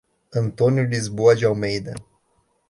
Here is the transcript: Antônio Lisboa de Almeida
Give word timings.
Antônio 0.35 0.83
Lisboa 0.83 1.35
de 1.35 1.45
Almeida 1.45 1.93